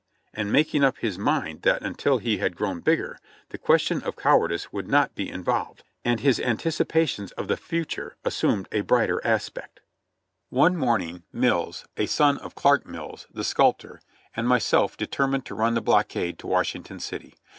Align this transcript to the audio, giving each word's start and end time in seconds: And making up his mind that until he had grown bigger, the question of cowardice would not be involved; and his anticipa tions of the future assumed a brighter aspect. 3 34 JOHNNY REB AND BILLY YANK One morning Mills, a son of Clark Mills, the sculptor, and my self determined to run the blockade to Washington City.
And 0.33 0.51
making 0.51 0.83
up 0.83 0.97
his 0.97 1.19
mind 1.19 1.61
that 1.61 1.83
until 1.83 2.17
he 2.17 2.39
had 2.39 2.55
grown 2.55 2.79
bigger, 2.79 3.19
the 3.49 3.59
question 3.59 4.01
of 4.01 4.15
cowardice 4.15 4.73
would 4.73 4.87
not 4.87 5.13
be 5.13 5.29
involved; 5.29 5.83
and 6.03 6.19
his 6.19 6.39
anticipa 6.39 7.07
tions 7.07 7.31
of 7.33 7.47
the 7.47 7.55
future 7.55 8.17
assumed 8.25 8.67
a 8.71 8.81
brighter 8.81 9.21
aspect. 9.23 9.79
3 10.49 10.59
34 10.69 10.69
JOHNNY 10.69 10.73
REB 10.73 10.73
AND 10.73 10.73
BILLY 10.73 10.73
YANK 10.73 10.81
One 10.87 10.87
morning 10.87 11.23
Mills, 11.63 11.85
a 11.97 12.05
son 12.07 12.37
of 12.39 12.55
Clark 12.55 12.87
Mills, 12.87 13.27
the 13.31 13.43
sculptor, 13.43 14.01
and 14.35 14.47
my 14.47 14.57
self 14.57 14.97
determined 14.97 15.45
to 15.45 15.53
run 15.53 15.75
the 15.75 15.81
blockade 15.81 16.39
to 16.39 16.47
Washington 16.47 16.99
City. 16.99 17.35